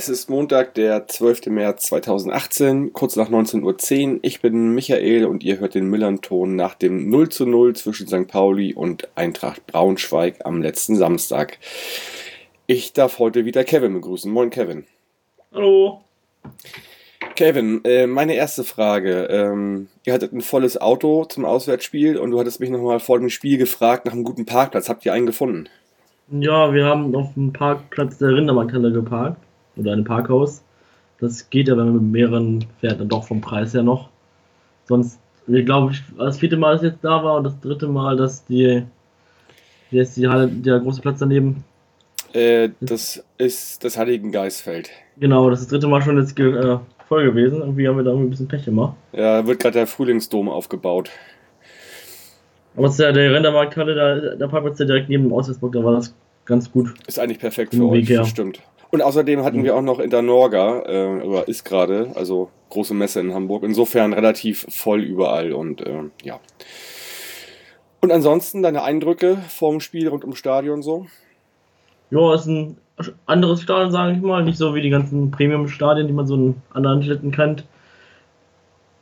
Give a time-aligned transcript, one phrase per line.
[0.00, 1.48] es ist Montag, der 12.
[1.48, 4.18] März 2018, kurz nach 19.10 Uhr.
[4.22, 8.26] Ich bin Michael und ihr hört den Millern-Ton nach dem 0 zu 0 zwischen St.
[8.26, 11.58] Pauli und Eintracht Braunschweig am letzten Samstag.
[12.66, 14.32] Ich darf heute wieder Kevin begrüßen.
[14.32, 14.86] Moin, Kevin.
[15.52, 16.00] Hallo.
[17.34, 19.24] Kevin, äh, meine erste Frage.
[19.24, 23.28] Ähm, ihr hattet ein volles Auto zum Auswärtsspiel und du hattest mich nochmal vor dem
[23.28, 24.88] Spiel gefragt nach einem guten Parkplatz.
[24.88, 25.68] Habt ihr einen gefunden?
[26.30, 29.36] Ja, wir haben auf dem Parkplatz der Rindermarkthalle geparkt.
[29.76, 30.62] Oder ein Parkhaus.
[31.18, 34.08] Das geht ja, wenn man mit mehreren fährt, dann doch vom Preis her noch.
[34.84, 38.16] Sonst, ich glaube, das vierte Mal, dass ich jetzt da war und das dritte Mal,
[38.16, 38.82] dass die,
[39.90, 41.64] ist die Halle, der große Platz daneben,
[42.32, 44.90] äh, das ist das Heiligen Geistfeld.
[45.18, 47.60] Genau, das ist das dritte Mal schon jetzt äh, voll gewesen.
[47.60, 48.94] Irgendwie haben wir da irgendwie ein bisschen Pech gemacht.
[49.12, 51.10] Ja, wird gerade der Frühlingsdom aufgebaut.
[52.76, 55.82] Aber es ist ja der Rendermarkthalle, da, der Parkplatz ja direkt neben dem Auswärtsburg, da
[55.82, 56.94] war das ganz gut.
[57.06, 58.24] Ist eigentlich perfekt für euch, her.
[58.24, 58.60] stimmt.
[58.90, 59.64] Und außerdem hatten mhm.
[59.64, 63.62] wir auch noch in der Norga, äh, oder ist gerade, also große Messe in Hamburg.
[63.62, 66.40] Insofern relativ voll überall und äh, ja.
[68.00, 71.06] Und ansonsten deine Eindrücke vom Spiel rund ums Stadion so?
[72.10, 72.76] ja, ist ein
[73.26, 74.44] anderes Stadion, sage ich mal.
[74.44, 77.64] Nicht so wie die ganzen Premium-Stadien, die man so in anderen Städten kennt.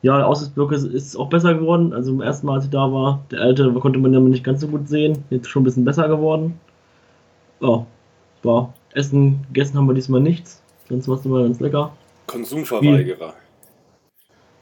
[0.03, 1.93] Ja, der Aussichtsblock ist, ist auch besser geworden.
[1.93, 4.61] Also im ersten Mal, als ich da war, der alte konnte man ja nicht ganz
[4.61, 5.25] so gut sehen.
[5.31, 6.61] Jetzt schon ein bisschen besser geworden.
[7.61, 7.85] Ja,
[8.45, 10.63] war Essen, gegessen haben wir diesmal nichts.
[10.89, 11.93] Sonst war es immer ganz lecker.
[12.27, 13.35] Konsumverweigerer.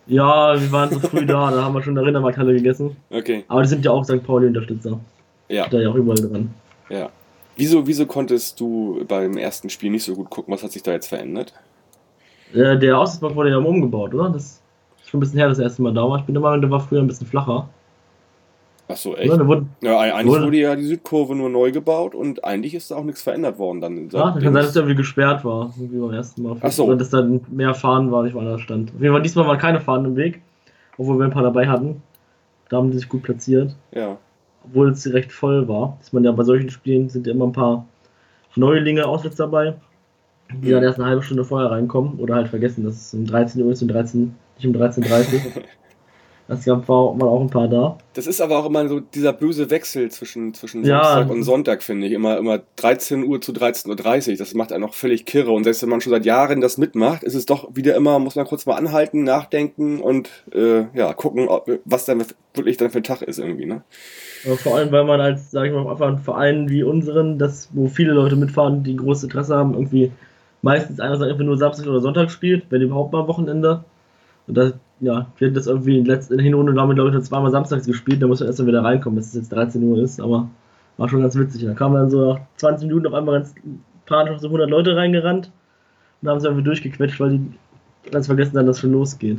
[0.06, 2.96] Ja, wir waren so früh da, da haben wir schon in der Rindermarkthalle gegessen.
[3.10, 3.44] Okay.
[3.48, 4.22] Aber die sind ja auch St.
[4.22, 5.00] Pauli-Unterstützer.
[5.48, 5.68] Ja.
[5.68, 6.54] Da ja auch überall dran.
[6.88, 7.10] Ja.
[7.56, 10.52] Wieso, wieso konntest du beim ersten Spiel nicht so gut gucken?
[10.52, 11.54] Was hat sich da jetzt verändert?
[12.52, 14.30] Äh, der Aussichtsblock wurde ja umgebaut, oder?
[14.30, 14.60] Das
[15.02, 16.18] ist schon ein bisschen her, das erste Mal da war.
[16.18, 17.68] Ich bin der Meinung, der war früher ein bisschen flacher.
[18.88, 19.32] Ach so, echt?
[19.32, 22.90] Ja, wurde, ja eigentlich wurde, wurde, ja die Südkurve nur neu gebaut und eigentlich ist
[22.90, 24.08] da auch nichts verändert worden dann.
[24.10, 26.56] Ja, kann sein, dass der irgendwie gesperrt war, irgendwie beim ersten Mal.
[26.60, 26.84] Ach so.
[26.86, 28.92] Oder dass da mehr Fahnen war, nicht weil da stand.
[28.94, 30.40] Auf jeden Fall, diesmal waren keine Fahnen im Weg,
[30.98, 32.02] obwohl wir ein paar dabei hatten.
[32.68, 33.74] Da haben die sich gut platziert.
[33.92, 34.18] Ja
[34.66, 35.96] obwohl es recht voll war.
[36.00, 37.86] Dass man ja bei solchen Spielen sind ja immer ein paar
[38.54, 39.74] Neulinge auswärts dabei,
[40.50, 43.62] die dann erst eine halbe Stunde vorher reinkommen oder halt vergessen, dass es um 13
[43.62, 45.62] Uhr ist und 13, nicht um 13.30 Uhr.
[46.48, 47.98] Das gab war mal auch ein paar da.
[48.14, 51.32] Das ist aber auch immer so dieser böse Wechsel zwischen, zwischen Samstag ja.
[51.32, 52.12] und Sonntag, finde ich.
[52.12, 54.36] Immer, immer 13 Uhr zu 13.30 Uhr.
[54.36, 55.50] Das macht einen auch völlig kirre.
[55.50, 58.36] Und selbst wenn man schon seit Jahren das mitmacht, ist es doch wieder immer, muss
[58.36, 62.22] man kurz mal anhalten, nachdenken und äh, ja, gucken, ob, was dann
[62.54, 63.66] wirklich dann für ein Tag ist irgendwie.
[63.66, 63.82] Ne?
[64.58, 67.88] vor allem, weil man als, sag ich mal, einfach einen Verein wie unseren, das, wo
[67.88, 70.12] viele Leute mitfahren, die großes Interesse haben, irgendwie
[70.62, 73.84] meistens einer einfach nur Samstag oder Sonntag spielt, wenn überhaupt mal am Wochenende.
[74.46, 77.50] Und da, ja, wir hatten das irgendwie in der letzten Hinrunde, glaube ich, nur zweimal
[77.50, 80.20] samstags gespielt, da muss man erst mal wieder reinkommen, bis es jetzt 13 Uhr ist,
[80.20, 80.48] aber
[80.96, 81.64] war schon ganz witzig.
[81.64, 83.54] Da kamen dann so nach 20 Minuten auf einmal ganz
[84.06, 85.50] panisch auf so 100 Leute reingerannt
[86.22, 89.38] und haben sie irgendwie durchgequetscht, weil die ganz vergessen haben, dass schon losgeht.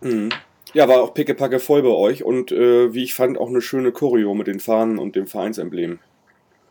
[0.00, 0.30] Mhm.
[0.72, 3.92] Ja, war auch pickepacke voll bei euch und äh, wie ich fand, auch eine schöne
[3.92, 5.98] Choreo mit den Fahnen und dem Vereinsemblem.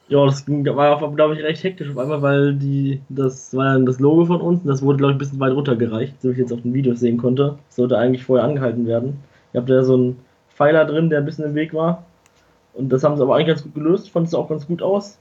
[0.07, 3.99] Ja, das war, glaube ich, recht hektisch auf einmal, weil die, das war ja das
[3.99, 6.37] Logo von uns und das wurde, glaube ich, ein bisschen weit runtergereicht, so wie ich
[6.37, 7.57] jetzt auf den Videos sehen konnte.
[7.67, 9.17] Das sollte eigentlich vorher angehalten werden.
[9.53, 12.05] Ihr habt ja so einen Pfeiler drin, der ein bisschen im Weg war.
[12.73, 14.09] Und das haben sie aber eigentlich ganz gut gelöst.
[14.11, 15.17] Fand es auch ganz gut aus.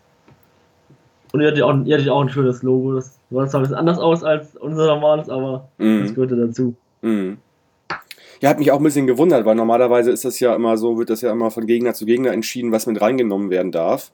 [1.32, 2.94] Und ihr hattet auch, ihr hattet auch ein schönes Logo.
[2.94, 6.02] Das sah zwar ein bisschen anders aus als unser normales, aber mm.
[6.02, 6.74] das gehörte dazu.
[7.02, 7.34] Mm.
[8.40, 11.10] Ja, hat mich auch ein bisschen gewundert, weil normalerweise ist das ja immer so, wird
[11.10, 14.12] das ja immer von Gegner zu Gegner entschieden, was mit reingenommen werden darf.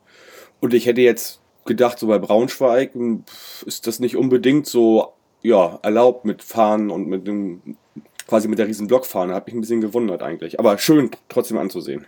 [0.61, 3.25] Und ich hätte jetzt gedacht, so bei Braunschweig hm,
[3.67, 5.13] ist das nicht unbedingt so
[5.43, 7.77] ja, erlaubt mit Fahren und mit dem
[8.27, 9.35] quasi mit der riesen Blockfahne.
[9.35, 10.61] Hat mich ein bisschen gewundert eigentlich.
[10.61, 12.07] Aber schön trotzdem anzusehen.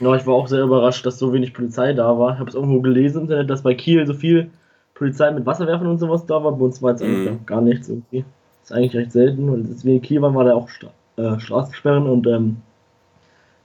[0.00, 2.32] Ja, ich war auch sehr überrascht, dass so wenig Polizei da war.
[2.32, 4.50] Ich habe es irgendwo gelesen im Internet, dass bei Kiel so viel
[4.94, 6.52] Polizei mit Wasserwerfern und sowas da war.
[6.52, 7.46] Bei uns war jetzt eigentlich mm.
[7.46, 8.24] gar nichts irgendwie.
[8.60, 9.48] Das ist eigentlich recht selten.
[9.48, 10.68] Und in Kiel waren, war der auch
[11.16, 12.56] äh, Straßensperren und ähm,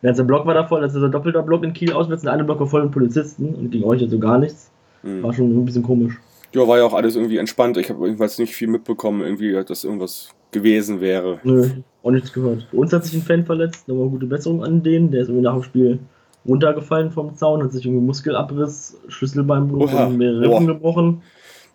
[0.01, 2.33] der ganze Block war da voll, das ist ein doppelter Block in Kiel auswärts, der
[2.33, 4.71] eine Block war voll mit Polizisten und gegen euch also gar nichts.
[5.03, 5.23] Mhm.
[5.23, 6.15] War schon ein bisschen komisch.
[6.53, 7.77] Ja, war ja auch alles irgendwie entspannt.
[7.77, 11.39] Ich habe jedenfalls nicht viel mitbekommen, irgendwie, dass irgendwas gewesen wäre.
[11.43, 11.69] Nö,
[12.03, 12.67] auch nichts gehört.
[12.71, 15.43] Bei uns hat sich ein Fan verletzt, nochmal gute Besserung an den, der ist irgendwie
[15.43, 15.99] nach dem Spiel
[16.47, 21.21] runtergefallen vom Zaun, hat sich irgendwie Muskelabriss, Schlüsselbeinbruch und mehrere Rippen gebrochen.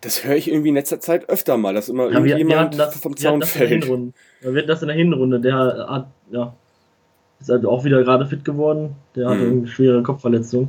[0.00, 3.16] Das höre ich irgendwie in letzter Zeit öfter mal, dass immer ja, irgendjemand das, vom
[3.16, 3.86] Zaun fällt.
[3.86, 5.40] Wir hatten das in der Hinrunde.
[5.40, 6.54] Der hat, ja,
[7.42, 8.96] ist halt auch wieder gerade fit geworden.
[9.14, 9.58] Der hatte mhm.
[9.58, 10.68] eine schwere Kopfverletzung.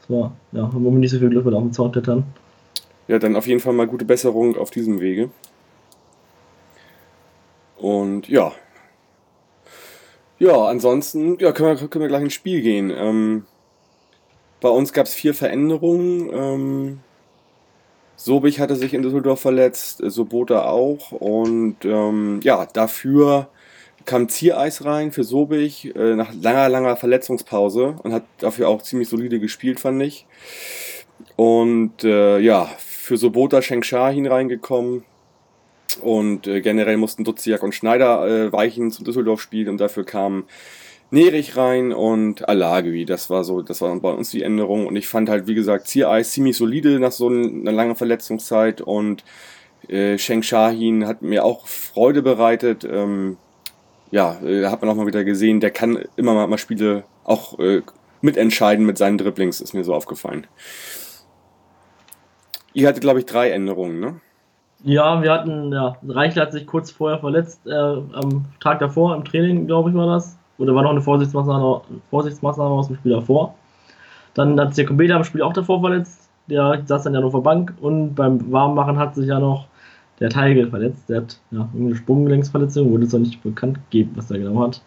[0.00, 2.24] Das war, ja, haben wir nicht so viel Glück mit auf dem Zaun klettern.
[3.08, 5.30] Ja, dann auf jeden Fall mal gute Besserung auf diesem Wege.
[7.76, 8.52] Und ja.
[10.38, 12.90] Ja, ansonsten ja, können, wir, können wir gleich ins Spiel gehen.
[12.94, 13.44] Ähm,
[14.60, 16.30] bei uns gab es vier Veränderungen.
[16.32, 17.00] Ähm,
[18.16, 21.12] Sobich hatte sich in Düsseldorf verletzt, Sobota auch.
[21.12, 23.48] Und ähm, ja, dafür
[24.04, 29.08] kam Ziereis rein für Sobich äh, nach langer, langer Verletzungspause und hat dafür auch ziemlich
[29.08, 30.26] solide gespielt, fand ich.
[31.36, 35.04] Und äh, ja, für Sobota Sheng Shahin reingekommen.
[36.00, 40.44] Und äh, generell mussten Duziak und Schneider äh, weichen zum Düsseldorf-Spiel und dafür kamen
[41.10, 43.04] Nerich rein und Alagui.
[43.04, 44.86] Das war so, das war bei uns die Änderung.
[44.86, 49.24] Und ich fand halt, wie gesagt, Ziereis ziemlich solide nach so einer langen Verletzungszeit und
[49.88, 52.86] äh, Sheng Shahin hat mir auch Freude bereitet.
[52.88, 53.36] Ähm,
[54.10, 57.58] ja, äh, hat man auch mal wieder gesehen, der kann immer mal, mal Spiele auch
[57.58, 57.82] äh,
[58.20, 60.46] mitentscheiden mit seinen Dribblings, ist mir so aufgefallen.
[62.72, 64.20] Ihr hattet, glaube ich, drei Änderungen, ne?
[64.82, 69.24] Ja, wir hatten, ja, Reichel hat sich kurz vorher verletzt, äh, am Tag davor im
[69.24, 70.38] Training, glaube ich, war das.
[70.58, 73.54] Oder war noch eine Vorsichtsmaßnahme, Vorsichtsmaßnahme aus dem Spiel davor.
[74.34, 76.28] Dann hat sich der Kombeta im Spiel auch davor verletzt.
[76.48, 79.66] Der saß dann ja noch auf der Bank und beim Warmmachen hat sich ja noch
[80.20, 81.08] der Teigel verletzt.
[81.08, 84.82] Der hat ja, irgendeine Sprunggelenksverletzung, wurde es noch nicht bekannt gegeben, was er genau hat.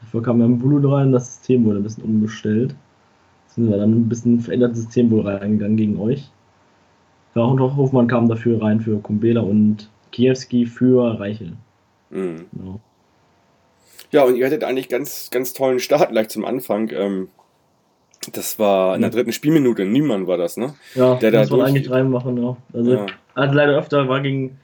[0.00, 2.74] Dafür kam ja ein Bulu rein, das System wurde ein bisschen umgestellt.
[3.48, 6.30] Sind wir dann ein bisschen verändertes System wohl reingegangen gegen euch.
[7.34, 11.52] Ja, und auch Hofmann kam dafür rein für Kumbela und Kiewski für Reichel.
[12.10, 12.46] Mhm.
[12.52, 12.80] Genau.
[14.10, 16.90] Ja, und ihr hattet eigentlich ganz, ganz tollen Start gleich zum Anfang.
[16.92, 17.28] Ähm,
[18.32, 20.74] das war in der dritten Spielminute, Niemand war das, ne?
[20.94, 22.56] Ja, der das da eigentlich reinmachen, ja.
[22.72, 23.06] Also, ja.
[23.34, 24.58] also leider öfter war gegen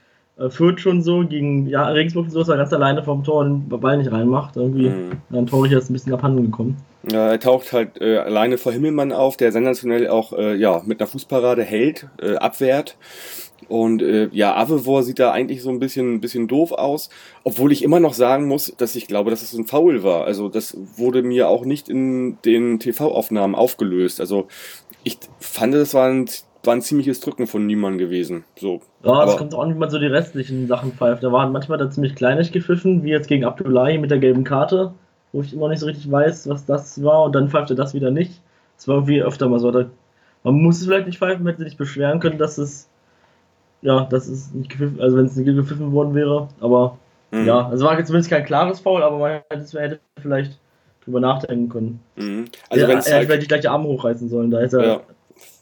[0.48, 3.98] Fürth schon so, gegen ja, Regensburg so, dass er ganz alleine vom Tor den Ball
[3.98, 4.56] nicht reinmacht.
[4.56, 5.10] Irgendwie mhm.
[5.30, 6.76] dann Torich ist ein bisschen abhanden gekommen.
[7.10, 11.00] Ja, er taucht halt äh, alleine vor Himmelmann auf, der sensationell auch äh, ja, mit
[11.00, 12.96] einer Fußparade hält, äh, abwehrt.
[13.68, 17.10] Und äh, ja, Avevor sieht da eigentlich so ein bisschen, ein bisschen doof aus,
[17.44, 20.24] obwohl ich immer noch sagen muss, dass ich glaube, dass es ein Foul war.
[20.24, 24.20] Also das wurde mir auch nicht in den TV-Aufnahmen aufgelöst.
[24.20, 24.48] Also
[25.04, 26.26] ich fand, es war ein,
[26.64, 28.44] war ein ziemliches Drücken von Niemann gewesen.
[28.56, 28.80] So.
[29.02, 31.22] Ja, es kommt auch nicht mal so die restlichen Sachen pfeift.
[31.22, 34.92] Da waren manchmal da ziemlich kleinig gepfiffen, wie jetzt gegen Abdullahi mit der gelben Karte
[35.32, 37.94] wo ich immer nicht so richtig weiß, was das war und dann pfeift er das
[37.94, 38.40] wieder nicht.
[38.76, 39.70] Das war irgendwie öfter mal so.
[39.70, 39.86] Da,
[40.44, 42.88] man muss es vielleicht nicht pfeifen, man hätte sich beschweren können, dass es
[43.80, 46.98] ja, dass es nicht gepfiffen, also wenn es nicht gepfiffen worden wäre, aber
[47.32, 47.46] mhm.
[47.46, 50.58] ja, also war jetzt zumindest kein klares Foul, aber man hätte, hätte vielleicht
[51.04, 52.00] drüber nachdenken können.
[52.14, 52.44] Mhm.
[52.70, 53.28] Also wenn es er, halt...
[53.28, 55.00] hätte gleich die Arme hochreißen sollen, da ist er ja.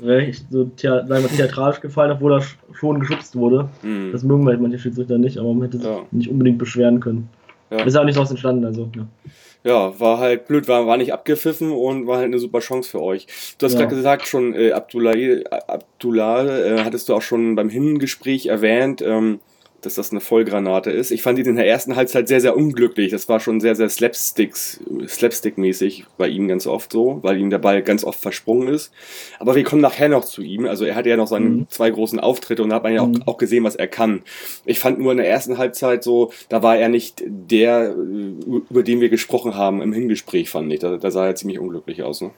[0.00, 2.42] Recht so thea theatralisch gefallen, obwohl er
[2.72, 3.68] schon geschubst wurde.
[3.82, 4.12] Mhm.
[4.12, 6.02] Das mögen halt manche Schiedsrichter nicht, aber man hätte sich ja.
[6.10, 7.28] nicht unbedingt beschweren können.
[7.70, 7.82] Ja.
[7.84, 9.06] Ist auch nicht so entstanden, also ja
[9.62, 13.02] ja, war halt blöd, war, war nicht abgepfiffen und war halt eine super Chance für
[13.02, 13.26] euch.
[13.58, 13.80] Du hast ja.
[13.80, 15.12] gerade gesagt, schon äh, Abdullah,
[15.66, 19.02] Abdullah äh, hattest du auch schon beim Hinengespräch erwähnt.
[19.02, 19.40] Ähm,
[19.82, 21.10] dass das eine Vollgranate ist.
[21.10, 23.10] Ich fand ihn in der ersten Halbzeit sehr, sehr unglücklich.
[23.10, 27.58] Das war schon sehr, sehr Slapsticks, Slapstick-mäßig bei ihm ganz oft so, weil ihm der
[27.58, 28.92] Ball ganz oft versprungen ist.
[29.38, 30.66] Aber wir kommen nachher noch zu ihm.
[30.66, 31.66] Also er hatte ja noch seine mhm.
[31.68, 33.22] zwei großen Auftritte und da hat man ja mhm.
[33.22, 34.22] auch, auch gesehen, was er kann.
[34.64, 39.00] Ich fand nur in der ersten Halbzeit so, da war er nicht der, über den
[39.00, 40.80] wir gesprochen haben im Hingespräch, fand ich.
[40.80, 42.30] Da, da sah er ziemlich unglücklich aus, ne?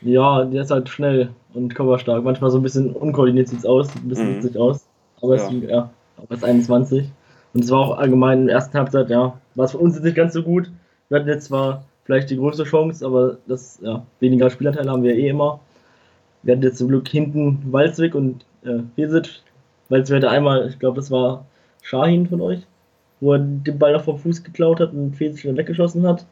[0.00, 2.22] Ja, der ist halt schnell und körperstark.
[2.22, 4.42] Manchmal so ein bisschen unkoordiniert sieht es aus, ein bisschen mhm.
[4.42, 4.86] sieht aus.
[5.20, 5.48] Aber ja.
[5.48, 5.90] es, ja,
[6.28, 7.10] als 21.
[7.54, 10.04] Und es war auch allgemein in der ersten Halbzeit, ja, war es für uns jetzt
[10.04, 10.70] nicht ganz so gut.
[11.08, 15.14] Wir hatten jetzt zwar vielleicht die größte Chance, aber das, ja, weniger Spielanteile haben wir
[15.14, 15.60] eh immer.
[16.42, 19.42] Wir hatten jetzt zum Glück hinten Walzwig und äh, Fesic.
[19.88, 21.44] Walzwig hatte einmal, ich glaube, das war
[21.82, 22.60] Shahin von euch,
[23.20, 26.24] wo er den Ball noch vom Fuß geklaut hat und Fesic dann weggeschossen hat.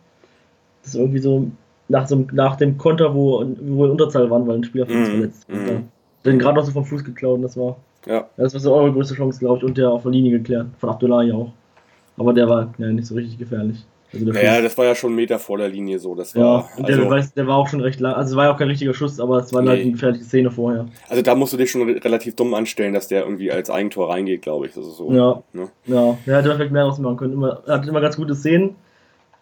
[0.82, 1.50] Das ist irgendwie so
[1.88, 4.96] nach, so, nach dem Konter, wo, wo wir in Unterzahl waren, weil ein Spieler von
[4.96, 5.12] uns mhm.
[5.12, 5.48] verletzt.
[5.48, 5.84] Mm.
[6.24, 8.28] Den gerade noch so vom Fuß geklaut und das war ja.
[8.36, 10.66] Das war so eure größte Chance, glaube ich, und der auf der Linie geklärt.
[10.78, 11.52] Von Abdullahi auch.
[12.16, 13.84] Aber der war ja nicht so richtig gefährlich.
[14.12, 16.14] Also naja, das war ja schon einen Meter vor der Linie so.
[16.14, 18.14] Das war, ja, und der, also, weiß, der war auch schon recht lang.
[18.14, 19.68] Also es war ja auch kein richtiger Schuss, aber es war nee.
[19.68, 20.86] halt eine gefährliche Szene vorher.
[21.08, 24.42] Also da musst du dich schon relativ dumm anstellen, dass der irgendwie als Eigentor reingeht,
[24.42, 24.74] glaube ich.
[24.74, 25.12] Das ist so.
[25.12, 25.42] Ja.
[25.52, 25.68] Ne?
[25.86, 27.32] Ja, er hätte vielleicht mehr draus machen können.
[27.32, 28.76] Immer, er hat immer ganz gute Szenen.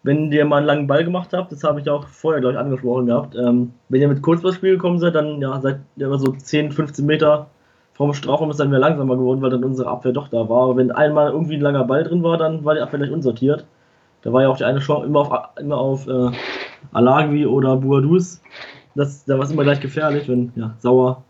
[0.03, 2.59] Wenn ihr mal einen langen Ball gemacht habt, das habe ich auch vorher, glaube ich,
[2.59, 3.35] angesprochen gehabt.
[3.37, 7.07] Ähm, wenn ihr mit Kurzballspiel gekommen seid, dann ja, seid ihr immer so 10, 15
[7.07, 7.49] Meter
[7.95, 10.65] vom Strafraum ist dann wieder langsamer geworden, weil dann unsere Abwehr doch da war.
[10.65, 13.65] Aber wenn einmal irgendwie ein langer Ball drin war, dann war die Abwehr gleich unsortiert.
[14.23, 16.31] Da war ja auch die eine Chance immer auf, immer auf äh,
[16.93, 18.41] Alagui oder Buadus.
[18.97, 21.23] Das, da war es immer gleich gefährlich, wenn, ja, Sauer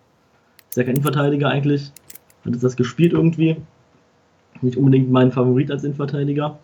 [0.70, 1.92] ist ja kein Innenverteidiger eigentlich.
[2.44, 3.56] Hat das gespielt irgendwie.
[4.62, 6.58] Nicht unbedingt mein Favorit als Innenverteidiger.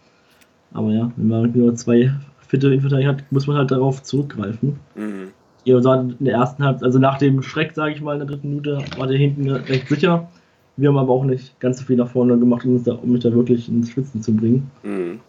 [0.73, 2.13] Aber ja, wenn man nur zwei
[2.47, 4.81] fitte Innenverteidiger hat, muss man halt darauf zurückgreifen.
[4.95, 5.33] Mhm
[5.65, 8.29] ihr seid in der ersten Halbzeit, also nach dem Schreck, sage ich mal, in der
[8.29, 10.29] dritten Minute, war der hinten recht sicher.
[10.77, 13.23] Wir haben aber auch nicht ganz so viel nach vorne gemacht, um, da, um mich
[13.23, 14.71] da wirklich ins Schwitzen zu bringen.
[14.83, 15.21] Mhm.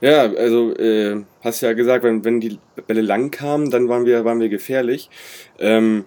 [0.00, 4.24] Ja, also äh, hast ja gesagt, wenn, wenn die Bälle lang kamen, dann waren wir,
[4.24, 5.10] waren wir gefährlich.
[5.58, 6.04] Ähm,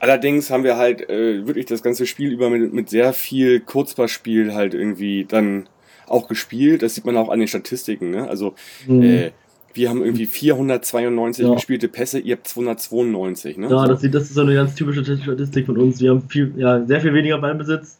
[0.00, 4.52] allerdings haben wir halt äh, wirklich das ganze Spiel über mit, mit sehr viel Kurzpassspiel
[4.54, 5.68] halt irgendwie dann
[6.08, 6.82] auch gespielt.
[6.82, 8.10] Das sieht man auch an den Statistiken.
[8.10, 8.28] Ne?
[8.28, 8.54] Also
[8.86, 9.02] Mhm.
[9.02, 9.30] äh,
[9.74, 11.54] wir haben irgendwie 492 Ja.
[11.54, 13.58] gespielte Pässe, ihr habt 292.
[13.58, 13.68] Ne?
[13.70, 16.00] Ja, das, das ist so eine ganz typische Statistik von uns.
[16.00, 17.98] Wir haben viel, ja, sehr viel weniger Ballbesitz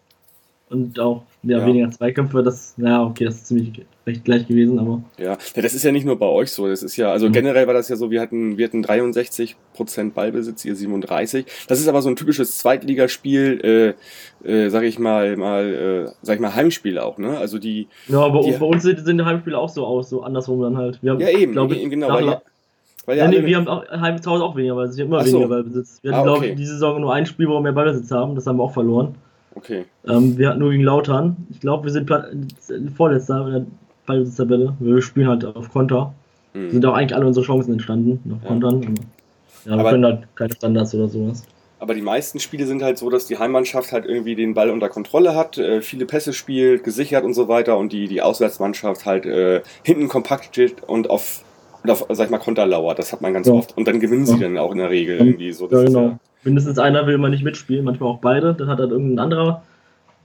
[0.71, 1.67] und auch ja, Ja.
[1.67, 2.43] weniger Zweikämpfe.
[2.43, 5.33] Das, ja, okay, das ist ziemlich recht gleich gewesen, aber Ja.
[5.33, 6.67] ja, das ist ja nicht nur bei euch so.
[6.69, 7.33] Das ist ja, also Mhm.
[7.33, 11.47] generell war das ja so, wir hatten, wir hatten 63% Ballbesitz, ihr 37.
[11.69, 13.95] Das ist aber so ein typisches Zweitligaspiel,
[14.45, 17.37] äh, äh, sag ich mal, mal, äh, sag ich mal, Heimspiel auch, ne?
[17.39, 20.23] Also die, ja, bei, Die- bei uns sehen sind die Heimspiele auch so aus, so
[20.23, 20.99] andersrum dann halt.
[21.07, 22.43] Haben, ja eben, glaub ich, genau, weil, ja-
[23.07, 24.77] weil ja nee, wir haben auch, heim zu Hause auch weniger.
[24.77, 25.33] Wir haben immer so.
[25.39, 25.99] weniger Ballbesitz.
[26.03, 26.51] Wir hatten, Ah, glaube okay.
[26.51, 28.35] ich, diese Saison nur ein Spiel, wo wir mehr Ballbesitz haben.
[28.35, 29.15] Das haben wir auch verloren.
[29.55, 29.85] Okay.
[30.07, 31.37] Ähm, wir hatten nur gegen Lautern.
[31.51, 32.27] Ich glaube, wir sind Pla-
[32.97, 33.67] vorletzter in der
[34.07, 34.75] Ballbesitztabelle.
[34.81, 36.15] Wir spielen halt auf Konter.
[36.53, 36.71] Hm.
[36.71, 38.49] Sind auch eigentlich alle unsere Chancen entstanden, auf Ja.
[38.49, 38.83] Kontern.
[39.65, 41.43] Ja, wir Aber- können halt keine Standards oder sowas.
[41.81, 44.89] Aber die meisten Spiele sind halt so, dass die Heimmannschaft halt irgendwie den Ball unter
[44.89, 49.27] Kontrolle hat, äh, viele Pässe spielt, gesichert und so weiter und die, die Auswärtsmannschaft halt
[49.27, 51.45] äh, hinten kompakt steht und auf,
[51.83, 52.99] und auf, sag ich mal, Konter lauert.
[52.99, 53.53] Das hat man ganz Ja.
[53.55, 53.77] oft.
[53.77, 55.67] Und dann gewinnen sie dann auch in der Regel irgendwie so.
[55.67, 56.19] Das Ja, genau.
[56.45, 58.55] Mindestens einer will mal nicht mitspielen, manchmal auch beide.
[58.55, 59.63] Dann hat halt irgendein anderer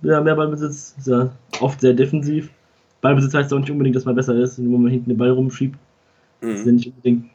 [0.02, 0.96] der mehr Ballbesitz.
[0.98, 2.50] Ist ja oft sehr defensiv.
[3.02, 5.30] Ballbesitz heißt auch nicht unbedingt, dass man besser ist, nur wenn man hinten den Ball
[5.32, 5.78] rumschiebt.
[6.42, 6.76] Das ist ja Mhm.
[6.78, 7.26] nicht unbedingt.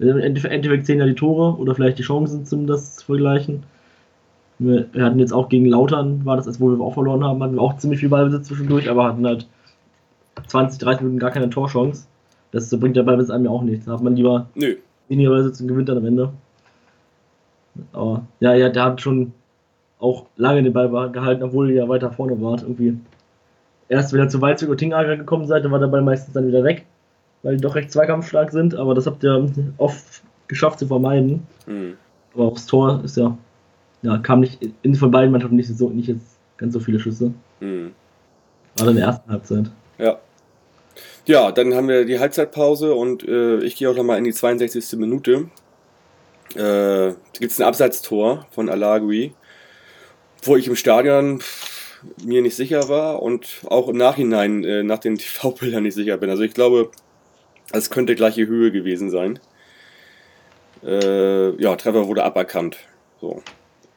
[0.00, 3.06] Im Endeffekt im Endeffekt zählen ja die Tore oder vielleicht die Chancen, zum das zu
[3.06, 3.62] vergleichen.
[4.58, 7.42] Wir wir hatten jetzt auch gegen Lautern, war das, als wo wir auch verloren haben,
[7.42, 9.46] hatten wir auch ziemlich viel Ballbesitz zwischendurch, aber hatten halt
[10.46, 12.06] 20, 30 Minuten gar keine Torchance.
[12.52, 13.86] Das bringt der Ballbesitz einem ja auch nichts.
[13.86, 14.76] Da hat man lieber Nö.
[15.08, 16.30] weniger Ballbesitz und gewinnt dann am Ende.
[17.92, 19.32] Aber ja, ja, der hat schon
[19.98, 22.62] auch lange den Ball gehalten, obwohl ihr ja weiter vorne wart.
[22.62, 22.98] Irgendwie.
[23.88, 26.46] Erst wenn ihr zu weit zu Oettingager gekommen seid, dann war der Ball meistens dann
[26.46, 26.84] wieder weg,
[27.42, 31.46] weil die doch recht zweikampfstark sind, aber das habt ihr oft geschafft zu vermeiden.
[31.66, 31.94] Mhm.
[32.34, 33.36] Aber aufs Tor ist ja,
[34.02, 37.32] ja, kam nicht in von beiden Mannschaften nicht so nicht jetzt ganz so viele Schüsse.
[37.60, 37.92] Mhm.
[38.76, 39.70] Gerade in der ersten Halbzeit.
[39.98, 40.18] Ja.
[41.26, 44.98] Ja, dann haben wir die Halbzeitpause und äh, ich gehe auch nochmal in die 62.
[44.98, 45.46] Minute.
[46.54, 49.34] Äh, gibt es ein Abseitstor von Alagui,
[50.42, 51.40] wo ich im Stadion
[52.24, 56.30] mir nicht sicher war und auch im Nachhinein äh, nach den TV-Bildern nicht sicher bin.
[56.30, 56.90] Also ich glaube,
[57.72, 59.38] es könnte gleiche Höhe gewesen sein.
[60.84, 62.76] Äh, ja, Treffer wurde aberkannt.
[63.20, 63.42] So.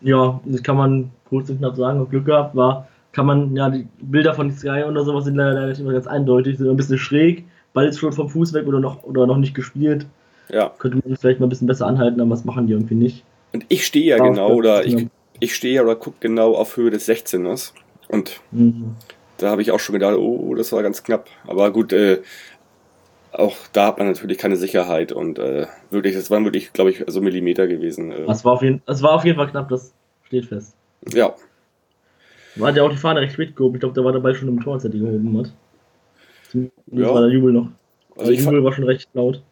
[0.01, 2.87] Ja, das kann man kurz und knapp sagen, ob Glück gehabt war.
[3.11, 6.07] Kann man, ja, die Bilder von Sky oder sowas sind leider, leider nicht immer ganz
[6.07, 7.45] eindeutig, sind ein bisschen schräg.
[7.73, 10.05] Ball ist schon vom Fuß weg oder noch, oder noch nicht gespielt.
[10.49, 10.73] Ja.
[10.79, 13.23] Könnte man vielleicht mal ein bisschen besser anhalten, aber das machen die irgendwie nicht.
[13.53, 15.07] Und ich stehe ja Ja, genau, oder ich,
[15.39, 17.73] ich stehe ja oder gucke genau auf Höhe des 16ers.
[18.09, 18.95] Und Mhm.
[19.39, 21.27] Da habe ich auch schon gedacht, oh, das war ganz knapp.
[21.45, 22.21] Aber gut, äh,
[23.31, 27.03] auch da hat man natürlich keine Sicherheit und äh, wirklich, das waren wirklich, glaube ich,
[27.05, 28.11] so Millimeter gewesen.
[28.11, 30.75] Äh, Das war, auf jeden, das war auf jeden Fall knapp, das steht fest.
[31.13, 31.35] ja,
[32.59, 33.75] hat ja auch die Fahne recht spät gehoben.
[33.75, 35.53] Ich glaube, da war der Ball schon im Tor, als er die gehoben hat.
[36.51, 37.13] Zumindest Ja.
[37.13, 37.67] war der Jubel noch.
[38.15, 39.43] also der ich Jubel war schon recht laut.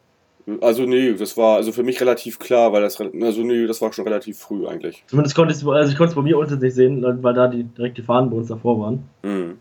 [0.61, 3.91] Also nee, das war also für mich relativ klar, weil das, also nee, das war
[3.93, 5.03] schon relativ früh eigentlich.
[5.07, 7.47] Zumindest konnte ich es also ich konnte es bei mir unten nicht sehen, weil da
[7.47, 9.03] die direkt die Fahnen bei uns davor waren.
[9.23, 9.57] Mhm.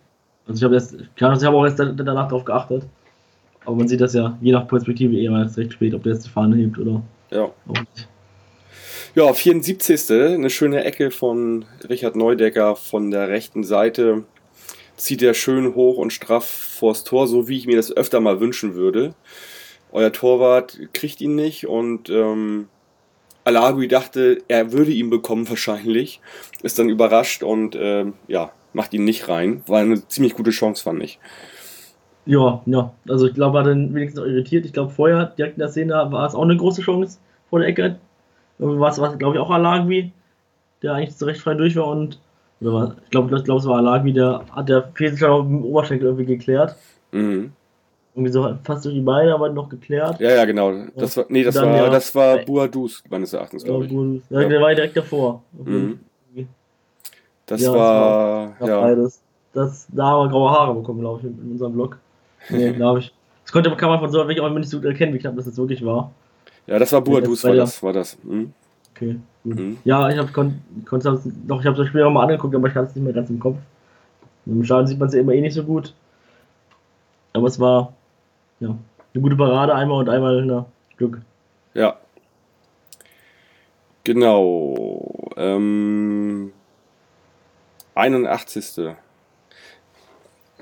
[0.47, 2.83] Also ich habe erst, ich habe auch erst da- danach darauf geachtet.
[3.65, 6.27] Aber man sieht das ja je nach Perspektive eher erst recht spät, ob der jetzt
[6.27, 7.45] die Fahne hebt oder Ja.
[7.45, 8.09] auch nicht.
[9.15, 10.11] Ja, 74.
[10.35, 14.25] Eine schöne Ecke von Richard Neudecker von der rechten Seite.
[14.97, 18.41] Zieht er schön hoch und straff vors Tor, so wie ich mir das öfter mal
[18.41, 19.15] wünschen würde.
[19.95, 22.67] Euer Torwart kriegt ihn nicht und ähm,
[23.45, 26.21] Alagui dachte, er würde ihn bekommen wahrscheinlich.
[26.63, 29.63] Ist dann überrascht und ähm, ja, macht ihn nicht rein.
[29.69, 31.21] War eine ziemlich gute Chance, fand ich.
[32.27, 32.93] Ja, ja.
[33.09, 34.67] Also ich glaube, war dann wenigstens auch irritiert.
[34.67, 37.69] Ich glaube, vorher, direkt in der Szene, war es auch eine große Chance vor der
[37.69, 38.01] Ecke.
[38.59, 40.11] War es, glaube ich, auch Alagui,
[40.83, 42.19] der eigentlich so recht frei durch war und
[42.61, 46.07] oder war, ich glaube, ich glaube, es war Alagui, der hat der Fehlschlag dem Oberschenkel
[46.07, 46.75] irgendwie geklärt.
[47.13, 47.53] Mhm.
[48.15, 50.21] Irgendwie so fast durch die Beine, aber noch geklärt.
[50.21, 50.73] Ja, ja, genau.
[50.95, 51.91] Das war, nee, das Dann, war, ja.
[51.91, 53.91] das war Buadus, meines Erachtens, Ja, glaube ich.
[53.91, 54.23] gut.
[54.31, 55.43] Ja, Der war ja direkt davor.
[55.53, 55.99] Mhm.
[57.47, 58.81] Das Ja, das war, Ja, ja.
[58.81, 59.21] beides.
[59.53, 61.99] Das, da haben wir graue Haare bekommen, glaube ich, in unserem Blog.
[62.51, 63.13] Nee, glaube ich.
[63.43, 65.47] Das konnte, kann man von so weg auch nicht so gut erkennen, wie knapp das
[65.47, 66.11] jetzt wirklich war.
[66.67, 68.19] Ja, das war Buadus, das war war ja- das, war das.
[68.23, 68.53] Mhm.
[68.95, 69.17] Okay.
[69.45, 69.79] Mhm.
[69.85, 72.95] Ja, ich habe kon ich habe das Spiel auch mal angeguckt, aber ich hatte es
[72.97, 73.57] nicht mehr ganz im Kopf.
[74.47, 75.93] Im Stadion sieht man es ja immer eh nicht so gut.
[77.33, 77.93] Aber es war
[78.65, 78.79] ja
[79.15, 80.67] eine gute Parade einmal und einmal na,
[80.97, 81.21] Glück.
[81.73, 81.99] Ja.
[84.03, 85.31] Genau.
[85.37, 86.53] Ähm,
[87.95, 88.95] 81.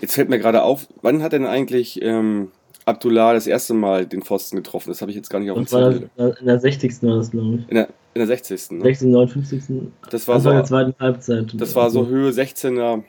[0.00, 2.50] Jetzt fällt mir gerade auf, wann hat denn eigentlich ähm,
[2.84, 4.90] Abdullah das erste Mal den Pfosten getroffen?
[4.90, 6.10] Das habe ich jetzt gar nicht auf dem Zettel.
[6.16, 7.02] das, in der 60.
[7.02, 7.68] war das, glaube ich.
[7.68, 8.70] In der, in der 60.
[8.72, 8.82] Ne?
[8.82, 9.62] 60., 59.
[10.10, 11.52] Das war der so, zweiten Halbzeit.
[11.54, 13.02] das war so Höhe 16er.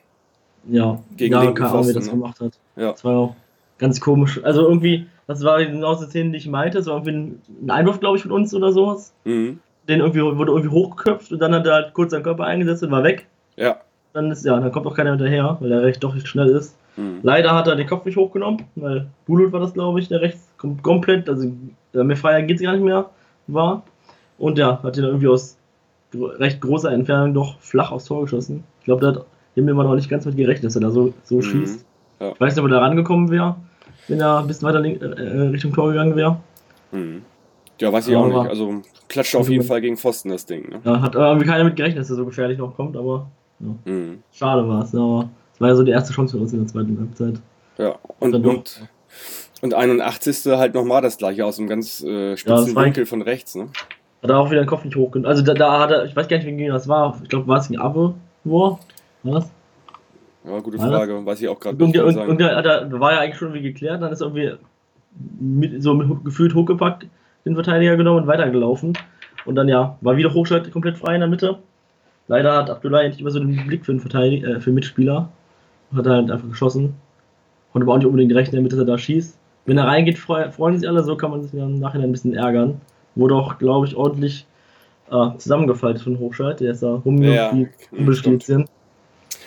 [0.69, 2.11] Ja, gegen ja, linken Pfosten, das ne?
[2.11, 2.53] gemacht hat.
[2.77, 2.91] Ja.
[2.91, 3.35] Das war auch
[3.77, 4.39] ganz komisch.
[4.43, 6.79] Also irgendwie, das war genau die Szene, die ich meinte.
[6.79, 9.13] Es war irgendwie ein, ein Einwurf, glaube ich, von uns oder sowas.
[9.25, 9.59] Mhm.
[9.87, 12.91] Den irgendwie wurde irgendwie hochgeköpft und dann hat er halt kurz seinen Körper eingesetzt und
[12.91, 13.27] war weg.
[13.57, 13.77] Ja.
[14.13, 16.77] Dann ist ja, dann kommt auch keiner hinterher, weil er recht doch nicht schnell ist.
[16.95, 17.19] Mhm.
[17.23, 20.47] Leider hat er den Kopf nicht hochgenommen, weil Bulut war das, glaube ich, der rechts
[20.57, 21.51] kom komplett, also
[21.93, 23.09] mehr freier geht es gar nicht mehr,
[23.47, 23.83] war.
[24.37, 25.57] Und ja, hat ihn irgendwie aus
[26.13, 28.63] recht großer Entfernung doch flach aufs Tor geschossen.
[28.79, 29.25] Ich glaube, da hat
[29.55, 31.41] Himmelmann auch nicht ganz mit gerechnet, dass er da so, so Mhm.
[31.41, 31.85] schießt.
[32.23, 32.31] Ja.
[32.33, 33.55] Ich weiß nicht, ob er da rangekommen wäre,
[34.07, 36.37] wenn er ein bisschen weiter link, äh, Richtung Tor gegangen wäre.
[36.91, 37.23] Mhm.
[37.81, 38.49] Ja, weiß ich auch Aber- nicht.
[38.49, 40.69] Also klatscht auf jeden Fall gegen Pfosten das Ding.
[40.69, 40.79] Ne?
[40.85, 43.27] Ja, hat irgendwie keiner mit gerechnet, dass er so gefährlich noch kommt, aber
[43.59, 44.19] Mhm.
[44.31, 44.95] schade war es.
[44.95, 47.41] Aber es war ja so die erste Chance für uns in der zweiten Halbzeit.
[47.77, 47.95] Ja.
[48.19, 48.53] Und, doch.
[48.53, 48.81] und,
[49.61, 50.45] und 81.
[50.57, 53.55] halt nochmal das gleiche aus einem ganz äh, spitzen war- Winkel von rechts.
[53.55, 53.67] Ne?
[54.21, 55.29] Hat er auch wieder den Kopf nicht hochgenommen.
[55.29, 57.19] Also da, da hat er, ich weiß gar nicht, gegen wen das war.
[57.23, 58.13] Ich glaube, war es gegen Abo?
[58.45, 58.79] Wo?
[59.23, 59.49] Was?
[60.45, 61.25] Ja, gute Frage.
[61.25, 61.99] Weiß ich auch gerade nicht.
[61.99, 62.29] und, sagen.
[62.29, 64.57] und der, hat er, war ja eigentlich schon irgendwie geklärt, dann ist er irgendwie
[65.39, 67.07] mit, so mit, gefühlt hochgepackt,
[67.45, 68.93] den Verteidiger genommen und weitergelaufen.
[69.45, 71.59] Und dann ja, war wieder Hochschalt komplett frei in der Mitte.
[72.27, 75.29] Leider hat Abdullah nicht immer so den Blick für den Verteidiger, äh, für den Mitspieler.
[75.95, 76.95] Hat er halt einfach geschossen.
[77.71, 79.37] Konnte aber auch nicht unbedingt rechnen damit, dass er da schießt.
[79.65, 82.11] Wenn er reingeht, freu, freuen sich alle, so kann man sich dann im Nachhinein ein
[82.11, 82.81] bisschen ärgern.
[83.15, 84.45] Wurde auch, glaube ich, ordentlich
[85.11, 86.59] äh, zusammengefaltet von Hochschalt.
[86.59, 88.67] Der ist da rumgelaufen Ja.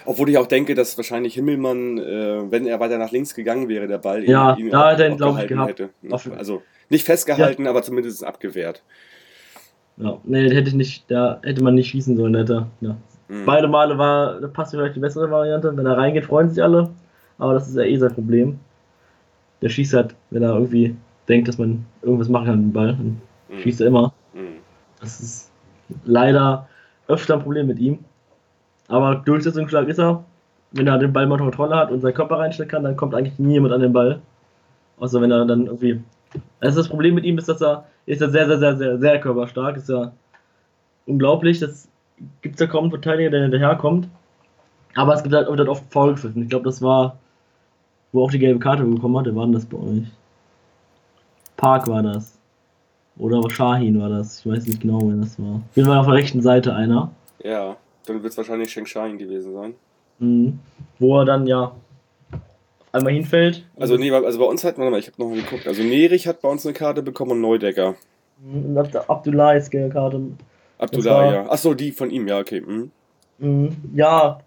[0.07, 3.87] Obwohl ich auch denke, dass wahrscheinlich Himmelmann, äh, wenn er weiter nach links gegangen wäre,
[3.87, 5.69] der Ball Ja, ihn, ihn da auch glaub ich, gehalten gehabt.
[5.71, 5.91] hätte.
[6.11, 8.83] Auf- Also nicht festgehalten, aber zumindest abgewehrt.
[9.99, 12.67] Ja, nee, hätte ich nicht, da hätte man nicht schießen sollen, hätte.
[12.81, 12.97] Ja.
[13.29, 13.45] Mhm.
[13.47, 15.77] Beide Male war, da passt vielleicht die bessere Variante.
[15.77, 16.91] Wenn er reingeht, freuen sich alle.
[17.39, 18.59] Aber das ist ja eh sein Problem.
[19.63, 20.95] Der schießt halt, wenn er irgendwie
[21.29, 23.59] denkt, dass man irgendwas machen kann mit dem Ball, dann Mhm.
[23.63, 24.13] schießt er immer.
[24.35, 24.59] Mhm.
[25.01, 25.51] Das ist
[26.05, 26.69] leider
[27.09, 27.99] öfter ein Problem mit ihm.
[28.89, 30.25] Aber durchsetzungsstark ist er.
[30.73, 33.39] Wenn er den Ball mal Kontrolle hat und seinen Körper reinstellen kann, dann kommt eigentlich
[33.39, 34.21] niemand an den Ball.
[34.99, 36.03] Außer wenn er dann irgendwie.
[36.61, 38.99] Also das Problem mit ihm ist, dass er er ist ja sehr, sehr, sehr, sehr,
[38.99, 39.77] sehr körperstark.
[39.77, 40.13] Ist ja
[41.07, 41.59] unglaublich.
[41.59, 41.89] Das
[42.43, 44.09] gibt es ja kaum einen Verteidiger, der hinterherkommt.
[44.95, 46.43] Aber es gibt halt wird halt oft gepfiffen.
[46.43, 47.19] Ich glaube, das war,
[48.13, 49.27] wo auch die gelbe Karte bekommen hat.
[49.27, 50.07] Wer war denn das bei euch?
[51.57, 52.39] Park war das.
[53.19, 54.41] Oder Shahin war das.
[54.41, 55.57] Ich weiß nicht genau, wer das war.
[55.57, 57.11] Auf jeden auf der rechten Seite einer.
[57.43, 59.75] Ja, dann wird es wahrscheinlich Shengshain gewesen sein.
[60.19, 60.59] Mhm.
[60.99, 61.75] Wo er dann ja auf
[62.93, 63.65] einmal hinfällt.
[63.79, 65.67] Also nee, also bei uns hat, warte mal, ich habe noch mal geguckt.
[65.67, 67.95] Also Nerich hat bei uns eine Karte bekommen und Neudecker.
[68.43, 70.21] Und ab- Abdullah ist gelbe Karte.
[70.79, 71.51] Abdullah, ja.
[71.51, 72.61] Achso, die von ihm, ja, okay.
[72.61, 72.91] Mhm.
[73.39, 73.77] Mhm.
[73.95, 74.41] Ja,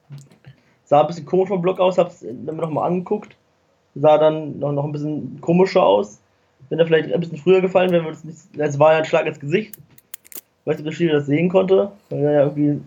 [0.86, 3.36] sah ein bisschen komisch vom Block aus, hab's mir nochmal angeguckt.
[3.95, 6.19] Sah dann noch, noch ein bisschen komischer aus.
[6.69, 8.38] Wenn er vielleicht ein bisschen früher gefallen wäre, würde es nicht.
[8.58, 9.76] Es war ja ein Schlag ins Gesicht.
[9.76, 12.80] Ich weiß nicht, ob der Schiri das sehen konnte, weil er ja irgendwie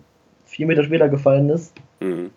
[0.53, 1.73] vier Meter später gefallen ist.
[2.01, 2.31] Mhm.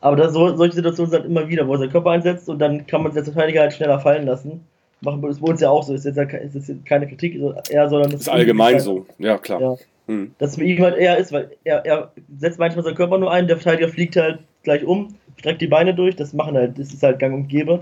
[0.00, 2.58] Aber das, so, solche Situationen sind halt immer wieder, wo er seinen Körper einsetzt und
[2.60, 4.60] dann kann man sich als Verteidiger halt schneller fallen lassen.
[5.00, 5.92] Machen wir uns ja auch so.
[5.94, 7.40] Ist jetzt, ke- ist jetzt keine Kritik
[7.70, 9.60] eher, sondern Ist allgemein so, ja klar.
[9.60, 9.76] Ja.
[10.06, 10.32] Mhm.
[10.38, 13.46] dass es ihn halt eher ist, weil er, er setzt manchmal seinen Körper nur ein,
[13.46, 17.02] der Verteidiger fliegt halt gleich um, streckt die Beine durch, das machen halt, das ist
[17.02, 17.80] halt gang und gäbe.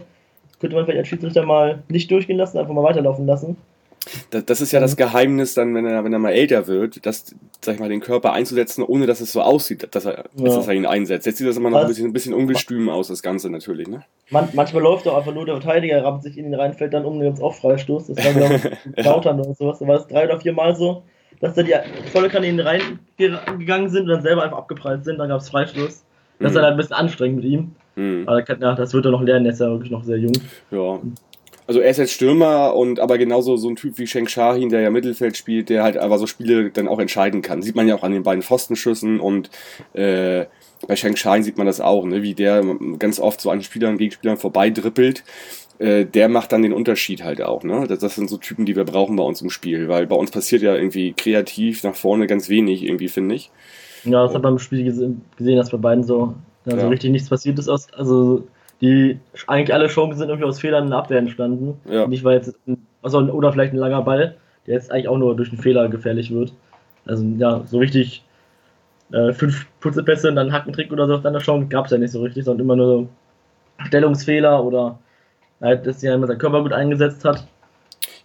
[0.49, 3.57] Das könnte man vielleicht als Schiedsrichter mal nicht durchgehen lassen, einfach mal weiterlaufen lassen.
[4.31, 7.35] Das, das ist ja das Geheimnis dann, wenn er, wenn er mal älter wird, das,
[7.67, 10.45] sag ich mal, den Körper einzusetzen, ohne dass es so aussieht, dass er, Ja.
[10.45, 11.27] dass er ihn einsetzt.
[11.27, 14.03] Jetzt sieht das immer noch ein bisschen, ein bisschen ungestüm aus, das Ganze natürlich, ne?
[14.31, 17.05] Man, manchmal läuft auch einfach nur der Verteidiger, rammt sich in ihn rein, fällt dann
[17.05, 18.07] um, dann gibt's auch Freistoß.
[18.07, 19.05] Das war wieder Ja.
[19.05, 19.79] Lautern oder sowas.
[19.79, 21.03] Da war das drei oder vier Mal so,
[21.41, 21.75] dass da die
[22.13, 26.05] volle ihn reingegangen sind und dann selber einfach abgeprallt sind, dann gab's Freistoß.
[26.39, 26.63] Das ist Mhm.
[26.63, 27.73] halt ein bisschen anstrengend mit ihm.
[27.97, 28.25] Mhm.
[28.27, 30.33] Aber das wird er noch lernen, der ist ja wirklich noch sehr jung.
[30.71, 30.99] Ja.
[31.67, 34.83] Also er ist jetzt Stürmer und aber genauso so ein Typ wie Sheng Shahin, der
[34.83, 37.61] ja Mittelfeld spielt, der halt aber so Spiele dann auch entscheiden kann.
[37.63, 39.51] Sieht man ja auch an den beiden Pfostenschüssen und
[39.93, 40.47] äh,
[40.87, 42.23] bei Sheng Shahin sieht man das auch, ne?
[42.23, 42.63] wie der
[42.99, 45.25] ganz oft so an Spielern, Gegenspielern vorbeidrippelt.
[45.79, 47.65] Äh, der macht dann den Unterschied halt auch.
[47.65, 47.87] Ne?
[47.89, 50.31] Das, das sind so Typen, die wir brauchen bei uns im Spiel, weil bei uns
[50.31, 53.51] passiert ja irgendwie kreativ nach vorne ganz wenig, irgendwie, finde ich.
[54.05, 56.89] Ja, das hat man im Spiel gesehen, dass bei beiden so, ja, so Ja.
[56.89, 57.69] richtig nichts passiert ist.
[57.69, 58.47] Also
[58.81, 61.81] die eigentlich alle Chancen sind irgendwie aus Fehlern in der Abwehr entstanden.
[61.91, 62.07] Ja.
[62.07, 64.37] Nicht weil jetzt ein, also, oder vielleicht ein langer Ball,
[64.67, 66.53] der jetzt eigentlich auch nur durch einen Fehler gefährlich wird.
[67.07, 68.25] Also ja, so richtig
[69.13, 72.11] äh, fünf Putzepässe und dann Hackentrick oder so auf deiner Chance gab es ja nicht
[72.11, 73.09] so richtig, sondern immer nur so
[73.87, 74.99] Stellungsfehler oder
[75.61, 77.47] halt, dass er immer seinen Körper gut eingesetzt hat.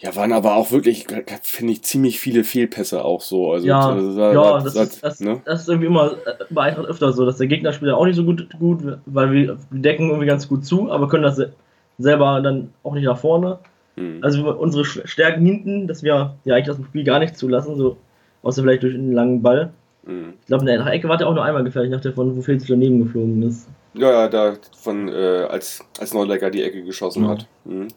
[0.02, 1.06] Ja, waren aber auch wirklich,
[1.44, 3.52] finde ich, ziemlich viele Fehlpässe auch so.
[3.52, 5.42] Also, Ja, das, ja, das, das, ist, das, ne?
[5.46, 8.16] das ist irgendwie immer äh, bei Eintracht öfter so, dass der Gegner spielt auch nicht
[8.16, 11.54] so gut, gut, weil wir, decken irgendwie ganz gut zu, aber können das se-
[12.00, 13.60] selber dann auch nicht nach vorne.
[13.96, 14.20] Mhm.
[14.24, 17.98] Also unsere Stärken hinten, dass wir ja eigentlich das Spiel gar nicht zulassen, so
[18.42, 19.70] außer vielleicht durch einen langen Ball.
[20.04, 20.34] Mhm.
[20.42, 22.42] Ich glaube, in der Ecke war der auch nur einmal gefährlich, nach der von wo
[22.42, 23.68] Felix daneben geflogen ist.
[23.94, 27.30] Ja, ja, da von, äh, als, als Neulecker die Ecke geschossen Ja.
[27.32, 27.48] hat.
[27.66, 27.88] Mhm.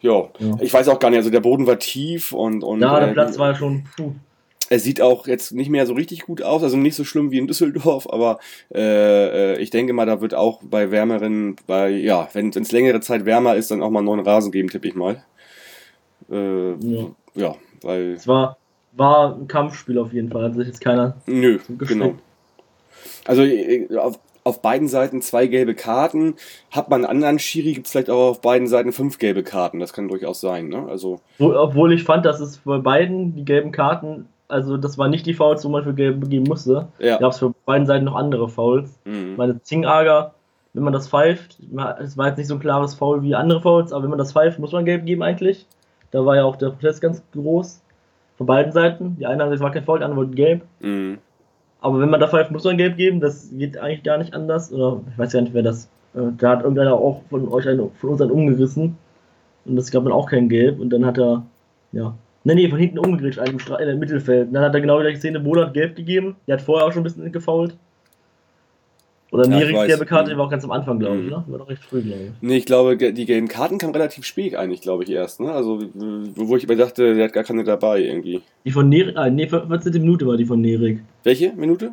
[0.00, 0.28] Ja.
[0.60, 2.62] Ich weiß auch gar nicht, also der Boden war tief und.
[2.62, 3.84] und Ja, der äh, Platz war ja schon.
[3.96, 4.12] Puh.
[4.70, 7.38] Er sieht auch jetzt nicht mehr so richtig gut aus, also nicht so schlimm wie
[7.38, 8.38] in Düsseldorf, aber
[8.74, 13.00] äh, äh, ich denke mal, da wird auch bei wärmeren, bei, ja, wenn es längere
[13.00, 15.24] Zeit wärmer ist, dann auch mal einen neuen Rasen geben, tippe ich mal.
[16.30, 17.06] Äh, Ja.
[17.34, 18.12] ja, weil.
[18.12, 18.58] Es war,
[18.92, 21.16] war ein Kampfspiel auf jeden Fall, hat sich jetzt keiner.
[21.26, 22.14] Nö, genau.
[23.24, 26.34] Also äh, auf, auf beiden Seiten zwei gelbe Karten.
[26.70, 29.78] Hat man einen anderen Schiri, gibt es vielleicht auch auf beiden Seiten fünf gelbe Karten.
[29.78, 30.68] Das kann durchaus sein.
[30.68, 30.86] Ne?
[30.88, 35.08] Also, Wo, obwohl ich fand, dass es bei beiden die gelben Karten, also das war
[35.08, 36.88] nicht die Fouls, wo man für gelb geben musste.
[36.98, 37.18] ja.
[37.18, 38.98] Gab es für beiden Seiten noch andere Fouls.
[39.04, 39.34] Mhm.
[39.36, 40.34] Meine Zingager,
[40.72, 41.58] wenn man das pfeift,
[42.00, 44.32] es war jetzt nicht so ein klares Foul wie andere Fouls, aber wenn man das
[44.32, 45.66] pfeift, muss man gelb geben eigentlich.
[46.10, 47.82] Da war ja auch der Protest ganz groß.
[48.38, 49.16] Von beiden Seiten.
[49.18, 50.62] Die einen haben gesagt, es war kein Foul, die anderen wollten gelb.
[50.80, 51.18] Mhm.
[51.80, 53.20] Aber wenn man da pfeift, muss man gelb geben.
[53.20, 54.72] Das geht eigentlich gar nicht anders.
[54.72, 55.88] Oder ich weiß gar nicht, wer das.
[56.14, 58.96] Äh, da hat irgendeiner auch von euch einen, von uns einen umgerissen.
[59.64, 60.80] Und das gab dann auch kein Gelb.
[60.80, 61.44] Und dann hat er,
[61.92, 62.14] ja.
[62.44, 64.48] Ne, nee, von hinten umgegrätscht, einem Stra- in Mittelfeld.
[64.48, 66.36] Und dann hat er genau wieder die Szene, Bola hat gelb gegeben.
[66.46, 67.76] Der hat vorher auch schon ein bisschen gefault.
[69.30, 69.86] Oder Ja, ich weiß.
[69.88, 70.34] gelbe Karte, Mhm.
[70.34, 71.28] die war auch ganz am Anfang, glaube ich, Mhm.
[71.30, 71.44] ne?
[71.48, 72.30] War doch recht früh, glaube ich.
[72.40, 75.40] Nee, ich glaube, die gelben Karten kamen relativ spät eigentlich, glaube ich, erst.
[75.40, 75.52] Ne?
[75.52, 75.80] Also,
[76.34, 78.40] wo ich mir dachte, der hat gar keine dabei irgendwie.
[78.64, 80.00] Die von Nerik, ah, nee, 14.
[80.00, 81.00] Minute war die von Nerik.
[81.24, 81.92] Welche Minute?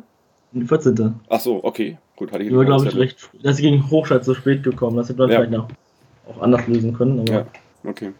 [0.52, 1.14] Die 14.
[1.28, 1.98] Ach so, okay.
[2.16, 3.28] Gut, hatte ich nicht glaube ich, recht.
[3.42, 4.96] Das ist gegen Hochstadt so spät gekommen.
[4.96, 5.36] Das hätte man Ja.
[5.36, 5.68] vielleicht noch
[6.28, 7.20] auch anders lösen können.
[7.20, 7.46] Aber Ja.
[7.84, 8.12] Okay.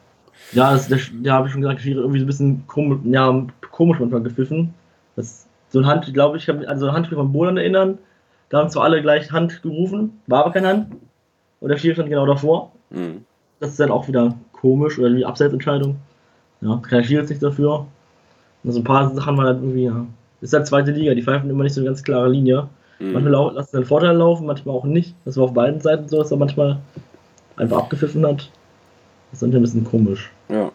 [0.52, 3.46] Ja, das, das, ja, habe ich schon gesagt, Schiri irgendwie so ein bisschen komisch, ja,
[3.72, 4.74] komisch manchmal gepfiffen.
[5.16, 7.96] Das, so ein Hand, glaube ich, kann mich an so ein Handspiel von Bolan erinnern.
[8.48, 10.86] Da haben zwar alle gleich Hand gerufen, war aber keine Hand.
[11.60, 12.72] Und der Schiri stand genau davor.
[12.90, 13.24] Mhm.
[13.60, 15.96] Das ist dann auch wieder komisch oder die Abseitsentscheidung.
[16.60, 17.86] Ja, kann der Schiri nicht dafür.
[18.62, 20.06] Und so ein paar Sachen waren halt irgendwie, ja.
[20.40, 22.68] Ist halt zweite Liga, die pfeifen immer nicht so eine ganz klare Linie.
[22.98, 23.12] Mhm.
[23.12, 25.14] Manchmal lau- lassen sie einen Vorteil laufen, manchmal auch nicht.
[25.24, 26.78] Das war auf beiden Seiten so, dass er manchmal
[27.56, 28.50] einfach abgepfiffen hat.
[29.30, 30.30] Das ist dann ein bisschen komisch.
[30.48, 30.70] Ja.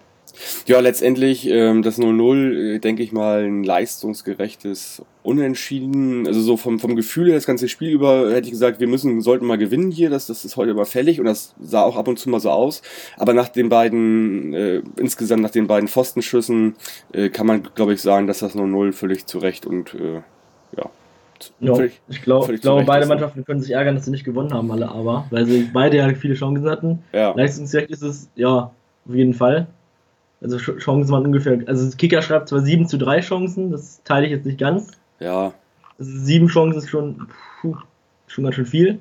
[0.68, 6.26] Ja, letztendlich ähm, das 0-0, äh, denke ich mal, ein leistungsgerechtes Unentschieden.
[6.28, 9.22] Also so vom, vom Gefühl her, das ganze Spiel über, hätte ich gesagt, wir müssen,
[9.22, 12.18] sollten mal gewinnen hier, das, das ist heute überfällig und das sah auch ab und
[12.20, 12.82] zu mal so aus.
[13.18, 16.76] Aber nach den beiden, äh, insgesamt nach den beiden Pfostenschüssen,
[17.14, 20.22] äh, kann man, glaube ich, sagen, dass das 0-0 völlig zurecht und äh,
[20.78, 20.90] ja.
[21.60, 23.10] Ja, völlig- ich, glaub, ich glaube, beide ist?
[23.10, 26.14] Mannschaften können sich ärgern, dass sie nicht gewonnen haben, alle aber, weil sie beide ja
[26.14, 27.00] viele Chancen hatten.
[27.14, 27.34] Ja.
[27.36, 28.72] Leistungsgerecht ist es, ja,
[29.08, 29.66] auf jeden Fall.
[30.42, 34.26] Also Ch- Chancen waren ungefähr, also Kicker schreibt zwar 7 zu 3 Chancen, das teile
[34.26, 34.92] ich jetzt nicht ganz.
[35.20, 35.54] Ja.
[36.00, 37.28] Also 7 Chancen ist schon,
[37.62, 37.76] puh,
[38.28, 39.00] schon ganz schön viel.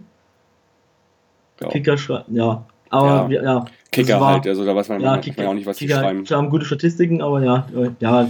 [1.61, 1.68] ja.
[1.68, 2.64] Kicker schreibt, ja.
[2.92, 3.42] Aber Ja.
[3.42, 5.87] ja, Kicker das war- halt, also da weiß man, ja, man auch nicht, was die
[5.87, 6.24] Kicker schreiben.
[6.29, 8.29] haben gute Statistiken, aber ja, äh, ja,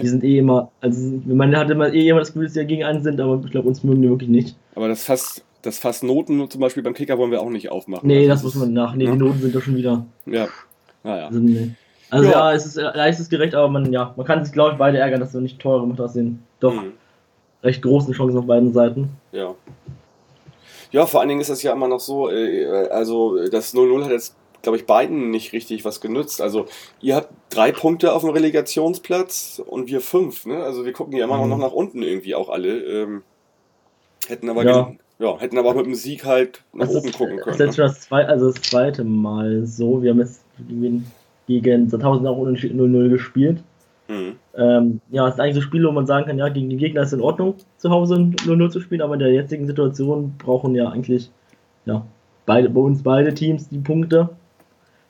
[0.00, 2.64] die sind eh immer, also man hat immer eh immer das Gefühl, dass die ja
[2.66, 4.54] gegen einen sind, aber ich glaube, uns mögen die wirklich nicht.
[4.74, 8.06] Aber das Fass, das Fass Noten zum Beispiel beim Kicker wollen wir auch nicht aufmachen.
[8.06, 8.94] Nee, Also das muss man nach.
[8.94, 9.12] Nee, ne?
[9.12, 10.04] die Noten sind doch schon wieder.
[10.26, 10.48] Ja.
[11.04, 11.26] Naja.
[11.28, 11.70] Also, nee.
[12.12, 12.50] Also Ja.
[12.50, 12.54] ja.
[12.54, 15.40] es ist leistungsgerecht, aber man, ja, man kann sich, glaube ich, beide ärgern, dass du
[15.40, 16.92] nicht teuer gemacht hast, den doch Mhm.
[17.62, 19.10] recht großen Chancen auf beiden Seiten.
[19.32, 19.54] Ja.
[20.90, 24.10] Ja, vor allen Dingen ist das ja immer noch so, äh, also das 0-0 hat
[24.10, 26.40] jetzt, glaube ich, beiden nicht richtig was genützt.
[26.42, 26.66] Also
[27.00, 30.62] ihr habt drei Punkte auf dem Relegationsplatz und wir fünf, ne?
[30.62, 31.48] Also wir gucken ja immer Mhm.
[31.48, 32.78] noch nach unten irgendwie auch alle.
[32.80, 33.22] Ähm,
[34.28, 34.92] hätten aber Ja.
[35.18, 37.54] ja, hätten aber auch mit dem Sieg halt nach Das oben ist, gucken das können.
[37.54, 37.74] ist jetzt Ne?
[37.74, 40.02] schon das, zwei, also das zweite Mal so.
[40.02, 40.42] Wir haben jetzt
[41.46, 43.62] gegen, Sandhausen auch unentschieden 0-0 gespielt.
[44.08, 44.36] Mhm.
[44.54, 47.02] Ähm, ja, es ist eigentlich so Spiele, wo man sagen kann, ja, gegen die Gegner
[47.02, 50.74] ist es in Ordnung, zu Hause 0-0 zu spielen, aber in der jetzigen Situation brauchen
[50.74, 51.30] ja eigentlich,
[51.86, 52.04] ja,
[52.46, 54.28] beide, bei uns beide Teams die Punkte.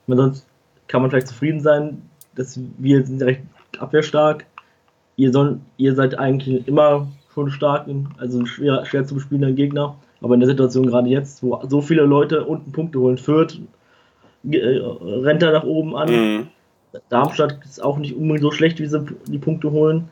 [0.07, 0.47] Man sonst
[0.87, 2.01] kann man vielleicht zufrieden sein,
[2.35, 3.41] dass wir sind recht
[3.79, 4.45] abwehrstark.
[5.15, 9.95] Ihr, soll, ihr seid eigentlich immer schon stark, also schwer, schwer zu bespielender Gegner.
[10.21, 13.59] Aber in der Situation gerade jetzt, wo so viele Leute unten Punkte holen, Fürth
[14.49, 16.09] äh, rennt da nach oben an.
[16.11, 16.47] Mhm.
[17.09, 20.09] Darmstadt ist auch nicht unbedingt so schlecht, wie sie die Punkte holen.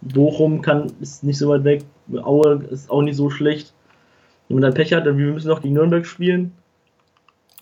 [0.00, 1.84] Bochum kann, ist nicht so weit weg.
[2.22, 3.72] Aue ist auch nicht so schlecht.
[4.48, 6.52] Wenn man dann Pech hat, dann wir müssen noch gegen Nürnberg spielen.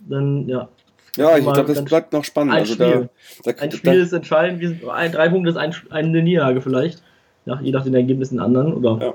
[0.09, 0.69] Dann, ja.
[1.17, 2.53] Ja, ich Mal glaube, das bleibt noch spannend.
[2.53, 3.09] Ein also Spiel.
[3.45, 4.61] da, da, Ein da, Spiel ist entscheidend.
[4.61, 7.03] Wir sind, ein, drei Punkte ist ein, eine Niederlage vielleicht.
[7.45, 8.73] Ja, je nach den Ergebnissen anderen.
[8.73, 9.15] Oder Ja.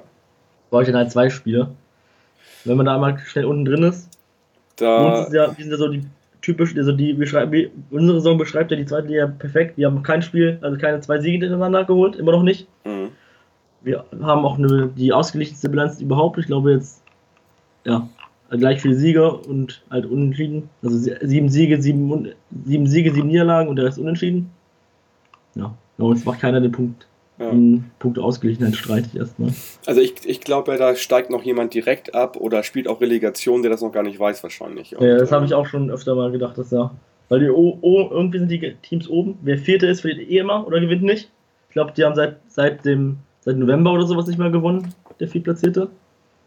[0.69, 1.69] brauche ich dann halt zwei Spiele.
[2.65, 5.77] Wenn man da einmal schnell unten drin ist, uns da ist ja, wir sind ja
[5.77, 6.03] so die
[6.43, 9.77] typisch, also die beschreiben, unsere Saison beschreibt ja die zweite Liga perfekt.
[9.77, 12.67] Wir haben kein Spiel, also keine zwei Siege hintereinander geholt, immer noch nicht.
[12.85, 13.09] Mhm.
[13.81, 16.37] Wir haben auch eine, die ausgeglichenste Bilanz überhaupt.
[16.37, 17.01] Ich glaube jetzt,
[17.85, 18.07] ja,
[18.51, 20.69] gleich viele Siege und halt unentschieden.
[20.83, 22.29] Also sie- sieben Siege, sieben,
[22.65, 24.51] sieben Siege, sieben Niederlagen und der Rest unentschieden.
[25.55, 27.07] Ja, bei uns macht keiner den Punkt.
[27.39, 27.51] Ja.
[27.99, 29.51] Punkt Ausgeglichenheit streite ich erstmal.
[29.87, 33.71] Also ich, ich glaube, da steigt noch jemand direkt ab oder spielt auch Relegation, der
[33.71, 34.95] das noch gar nicht weiß wahrscheinlich.
[34.95, 36.91] Und, Ja, das habe ich auch schon öfter mal gedacht, dass ja.
[37.29, 39.39] Weil die o, o, irgendwie sind die Teams oben.
[39.41, 41.31] Wer Vierte ist, verliert eh immer oder gewinnt nicht.
[41.69, 45.27] Ich glaube, die haben seit, seit dem seit November oder sowas nicht mehr gewonnen, der
[45.27, 45.89] Viertplatzierte.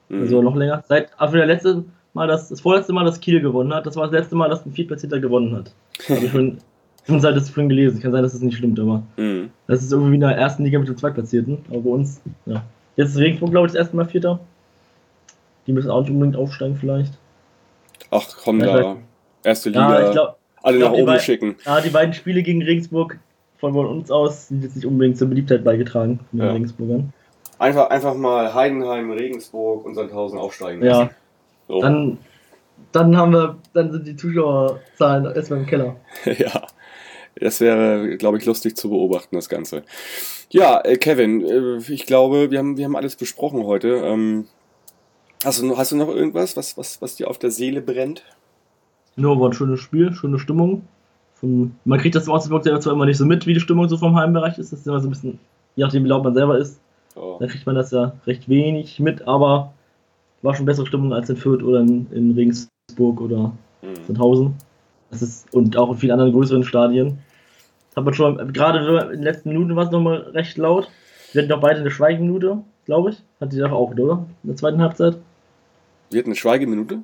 [0.08, 0.20] mhm.
[0.20, 0.82] Also noch länger.
[0.88, 4.04] Seit also der letzte Mal, das, das vorletzte Mal, dass Kiel gewonnen hat, das war
[4.04, 5.72] das letzte Mal, dass ein Viertplatzierter gewonnen hat.
[6.08, 6.58] Habe ich schon,
[7.06, 8.00] seit das vorhin gelesen.
[8.00, 9.50] Kann sein, dass das nicht stimmt, aber Mhm.
[9.66, 11.58] das ist irgendwie wie in der ersten Liga mit dem Zweitplatzierten.
[11.70, 12.62] Aber bei uns, ja.
[12.96, 14.40] Jetzt ist Regensburg, glaube ich, das erste Mal Vierter.
[15.66, 17.12] Die müssen auch nicht unbedingt aufsteigen, vielleicht.
[18.10, 18.96] Ach komm Ja, da,
[19.42, 21.56] erste Liga, Ja, ich glaube, alle glaub, nach oben schicken.
[21.64, 23.18] Ja, die beiden Spiele gegen Regensburg
[23.58, 26.52] von uns aus sind jetzt nicht unbedingt zur Beliebtheit beigetragen von den Ja.
[26.52, 27.12] Regensburgern.
[27.58, 31.10] Einfach, einfach mal Heidenheim, Regensburg und Sandhausen aufsteigen Ja.
[31.68, 31.80] So.
[31.80, 32.18] dann,
[32.92, 35.96] dann haben wir, dann sind die Zuschauerzahlen erstmal im Keller.
[36.38, 36.62] ja,
[37.40, 39.82] das wäre, glaube ich, lustig zu beobachten, das Ganze.
[40.50, 43.88] Ja, äh, Kevin, äh, ich glaube, wir haben, wir haben alles besprochen heute.
[44.04, 44.46] Ähm,
[45.44, 48.22] hast, du, noch- hast du noch irgendwas, was, was, was dir auf der Seele brennt?
[49.16, 50.82] Nur war ein schönes Spiel, schöne Stimmung.
[51.34, 53.88] Von, man kriegt das im Augsburg selber zwar immer nicht so mit, wie die Stimmung
[53.88, 54.72] so vom Heimbereich ist.
[54.72, 55.38] Das ist immer so ein bisschen,
[55.74, 56.80] je nachdem wie laut man selber ist,
[57.18, 57.36] Oh.
[57.40, 59.72] dann kriegt man das ja recht wenig mit, aber
[60.42, 64.04] war schon bessere Stimmung als in Fürth oder in, in Regensburg oder Mhm.
[64.06, 64.54] Sandhausen.
[65.10, 67.18] Das ist, und auch in vielen anderen größeren Stadien.
[67.96, 70.90] Das hat man schon, gerade in den letzten Minuten war es nochmal recht laut.
[71.32, 73.22] Wir hatten doch beide eine Schweigeminute, glaube ich.
[73.40, 74.26] Hat die doch auch, oder?
[74.42, 75.16] In der zweiten Halbzeit.
[76.10, 76.98] Wir hatten eine Schweigeminute.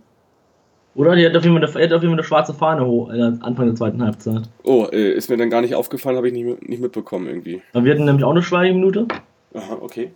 [0.95, 1.17] Oder?
[1.17, 3.65] Die hat auf jeden Fall eine, auf jeden Fall eine schwarze Fahne hoch, äh, Anfang
[3.65, 4.43] der zweiten Halbzeit.
[4.65, 7.63] Oh, äh, ist mir dann gar nicht aufgefallen, habe ich nicht, nicht mitbekommen irgendwie.
[7.73, 9.09] Aber wir hatten nämlich auch eine Schweigeminute.
[9.55, 10.13] Aha, okay.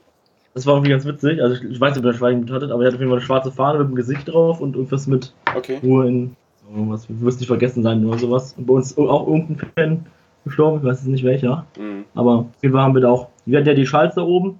[0.53, 1.41] Das war irgendwie ganz witzig.
[1.41, 3.11] Also ich, ich weiß nicht, ob ihr eine Schweigeminute hattet, aber er hat auf jeden
[3.11, 5.79] Fall eine schwarze Fahne mit dem Gesicht drauf und irgendwas mit Okay.
[5.83, 6.37] Ruhe in.
[6.71, 8.55] Irgendwas, wir wirst nicht vergessen sein oder sowas.
[8.59, 10.07] Und bei uns auch irgendein Fan
[10.47, 11.67] gestorben, ich weiß jetzt nicht welcher.
[11.79, 12.05] Mhm.
[12.15, 13.29] Aber auf jeden Fall haben wir da auch.
[13.45, 14.59] Wir hatten ja die Schalz da oben.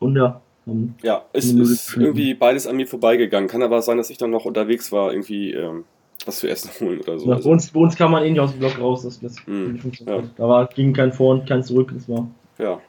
[0.00, 0.40] Und ja.
[0.66, 3.48] haben- Ja, es ist irgendwie beides an mir vorbeigegangen.
[3.48, 5.84] Kann aber sein, dass ich dann noch unterwegs war, irgendwie ähm,
[6.26, 7.26] was zu essen holen oder so.
[7.28, 9.02] Ja, Also, bei, uns, bei uns kam man eh nicht aus dem Block raus.
[9.02, 10.22] Das, das Mhm, ja.
[10.36, 11.92] Da war, ging kein Vor- und kein Zurück.
[11.94, 12.28] Das war.
[12.58, 12.80] ja.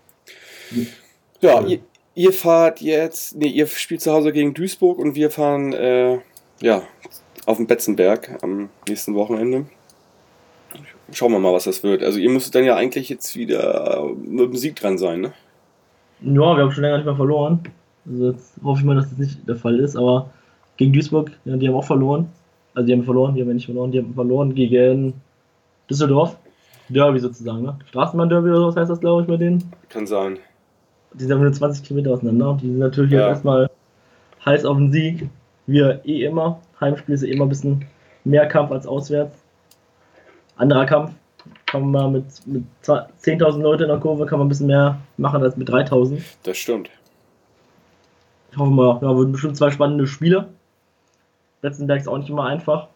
[1.41, 1.79] Ja, ihr,
[2.15, 6.19] ihr fahrt jetzt, nee, ihr spielt zu Hause gegen Duisburg und wir fahren, äh,
[6.61, 6.83] ja,
[7.45, 9.65] auf den Betzenberg am nächsten Wochenende.
[11.13, 12.03] Schauen wir mal, was das wird.
[12.03, 15.33] Also ihr müsstet dann ja eigentlich jetzt wieder mit dem Sieg dran sein, ne?
[16.21, 17.59] Ja, wir haben schon länger nicht mehr verloren.
[18.09, 19.95] Also jetzt hoffe ich mal, dass das nicht der Fall ist.
[19.95, 20.29] Aber
[20.77, 22.29] gegen Duisburg, ja, die haben auch verloren.
[22.73, 23.91] Also die haben verloren, die haben ja nicht verloren.
[23.91, 25.13] Die haben verloren gegen
[25.89, 26.37] Düsseldorf.
[26.89, 27.77] Derby sozusagen, ne?
[27.89, 29.63] Straßenbahn-Derby oder was heißt das, glaube ich, bei denen.
[29.89, 30.39] Kann sein.
[31.13, 32.57] Die sind nur 20 Kilometer auseinander.
[32.61, 33.27] Die sind natürlich Ja.
[33.29, 33.69] erstmal
[34.45, 35.29] heiß auf den Sieg.
[35.67, 36.59] Wir eh immer.
[36.79, 37.85] Heimspiel ist eh immer ein bisschen
[38.23, 39.35] mehr Kampf als auswärts.
[40.61, 41.11] Anderer Kampf.
[41.65, 44.99] Kann man mal mit, mit 10.000 Leuten in der Kurve kann man ein bisschen mehr
[45.17, 46.21] machen als mit 3.000.
[46.43, 46.89] Das stimmt.
[48.51, 50.49] Ich hoffe mal, ja, wird bestimmt zwei spannende Spiele.
[51.61, 52.89] Betzenberg ist auch nicht immer einfach.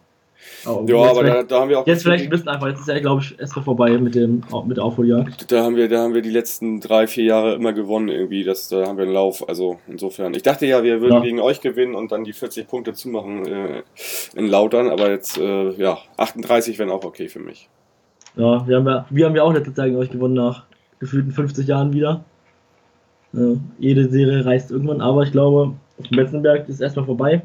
[0.64, 2.68] Aber Ja, aber da, da haben wir auch jetzt vielleicht ein bisschen einfach.
[2.68, 5.50] Jetzt ist ja, glaube ich, erstmal vorbei mit, dem, mit der Aufholjagd.
[5.50, 8.44] Da haben wir, da haben wir die letzten drei, vier Jahre immer gewonnen irgendwie.
[8.44, 9.48] Das, da haben wir einen Lauf.
[9.48, 10.34] Also insofern.
[10.34, 11.20] Ich dachte ja, wir würden Ja.
[11.20, 13.82] gegen euch gewinnen und dann die 40 Punkte zumachen äh,
[14.34, 17.68] in Lautern, aber jetzt, äh, ja, 38 wären auch okay für mich.
[18.36, 20.64] Ja, wir haben ja, wir haben ja auch letztes Jahr gegen euch gewonnen nach
[20.98, 22.24] gefühlten 50 Jahren wieder.
[23.34, 25.72] Äh, jede Serie reißt irgendwann, aber ich glaube,
[26.10, 27.42] Betzenberg ist erstmal vorbei.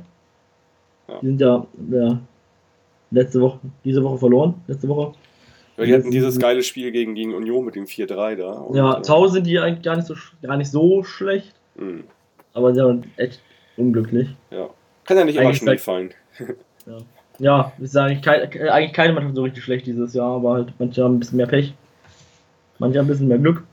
[1.07, 1.19] Ja.
[1.21, 2.19] Die sind ja, ja
[3.11, 4.55] letzte Woche, diese Woche verloren.
[4.67, 5.13] Letzte Woche.
[5.77, 8.51] Weil die hatten dieses geile Spiel gegen, gegen Union mit dem 4-3 da.
[8.51, 11.53] Und, ja, äh, zu Hause sind die eigentlich gar nicht so, gar nicht so schlecht,
[11.75, 12.01] mh,
[12.53, 13.41] aber sie sind echt
[13.77, 14.29] unglücklich.
[14.49, 14.69] ja.
[15.05, 16.13] Kann ja nicht immer sagt- fallen.
[17.39, 20.53] Ja, ich sage eigentlich, kein, äh, eigentlich keine Mannschaft so richtig schlecht dieses Jahr, aber
[20.53, 21.73] halt manche haben ein bisschen mehr Pech.
[22.77, 23.63] Manche haben ein bisschen mehr Glück.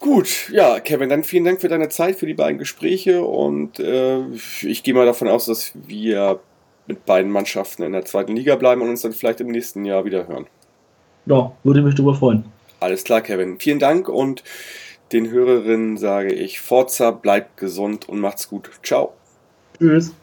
[0.00, 4.24] Gut, ja, Kevin, dann vielen Dank für deine Zeit, für die beiden Gespräche und äh,
[4.62, 6.38] ich gehe mal davon aus, dass wir
[6.86, 10.04] mit beiden Mannschaften in der zweiten Liga bleiben und uns dann vielleicht im nächsten Jahr
[10.04, 10.46] wieder hören.
[11.26, 12.44] Ja, würde mich drüber freuen.
[12.80, 13.58] Alles klar, Kevin.
[13.58, 14.44] Vielen Dank und
[15.12, 18.70] den Hörerinnen sage ich, Forza, bleibt gesund und macht's gut.
[18.82, 19.14] Ciao.
[19.78, 20.14] Tschüss.